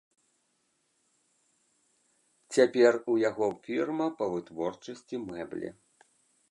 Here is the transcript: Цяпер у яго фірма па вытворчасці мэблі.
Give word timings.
Цяпер 2.57 2.99
у 3.15 3.19
яго 3.29 3.47
фірма 3.69 4.07
па 4.23 4.33
вытворчасці 4.35 5.15
мэблі. 5.29 5.69